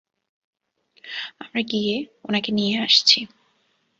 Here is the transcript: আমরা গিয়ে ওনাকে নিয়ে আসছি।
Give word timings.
আমরা 1.41 1.61
গিয়ে 1.71 1.95
ওনাকে 2.25 2.49
নিয়ে 2.51 2.75
আসছি। 2.79 3.19